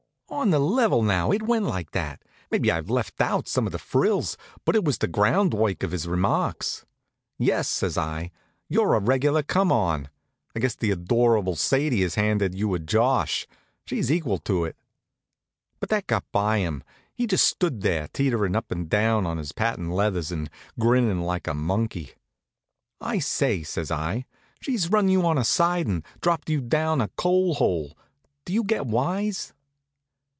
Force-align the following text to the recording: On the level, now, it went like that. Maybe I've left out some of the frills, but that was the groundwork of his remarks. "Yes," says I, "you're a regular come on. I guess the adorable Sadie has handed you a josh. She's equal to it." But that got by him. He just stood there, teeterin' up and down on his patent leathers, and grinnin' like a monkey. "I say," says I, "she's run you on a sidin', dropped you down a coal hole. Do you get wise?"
On 0.33 0.49
the 0.49 0.59
level, 0.59 1.03
now, 1.03 1.29
it 1.31 1.43
went 1.43 1.65
like 1.65 1.91
that. 1.91 2.23
Maybe 2.49 2.71
I've 2.71 2.89
left 2.89 3.19
out 3.19 3.49
some 3.49 3.65
of 3.65 3.73
the 3.73 3.77
frills, 3.77 4.37
but 4.63 4.71
that 4.71 4.85
was 4.85 4.97
the 4.97 5.09
groundwork 5.09 5.83
of 5.83 5.91
his 5.91 6.07
remarks. 6.07 6.85
"Yes," 7.37 7.67
says 7.67 7.97
I, 7.97 8.31
"you're 8.69 8.93
a 8.93 8.99
regular 9.01 9.43
come 9.43 9.73
on. 9.73 10.07
I 10.55 10.61
guess 10.61 10.73
the 10.73 10.89
adorable 10.89 11.57
Sadie 11.57 12.01
has 12.03 12.15
handed 12.15 12.55
you 12.55 12.73
a 12.73 12.79
josh. 12.79 13.45
She's 13.83 14.09
equal 14.09 14.37
to 14.39 14.63
it." 14.63 14.77
But 15.81 15.89
that 15.89 16.07
got 16.07 16.23
by 16.31 16.59
him. 16.59 16.81
He 17.13 17.27
just 17.27 17.43
stood 17.45 17.81
there, 17.81 18.07
teeterin' 18.07 18.55
up 18.55 18.71
and 18.71 18.89
down 18.89 19.25
on 19.25 19.37
his 19.37 19.51
patent 19.51 19.91
leathers, 19.91 20.31
and 20.31 20.49
grinnin' 20.79 21.21
like 21.23 21.45
a 21.45 21.53
monkey. 21.53 22.13
"I 23.01 23.19
say," 23.19 23.63
says 23.63 23.91
I, 23.91 24.25
"she's 24.61 24.89
run 24.89 25.09
you 25.09 25.25
on 25.25 25.37
a 25.37 25.43
sidin', 25.43 26.05
dropped 26.21 26.49
you 26.49 26.61
down 26.61 27.01
a 27.01 27.09
coal 27.17 27.55
hole. 27.55 27.97
Do 28.45 28.53
you 28.53 28.63
get 28.63 28.85
wise?" 28.85 29.53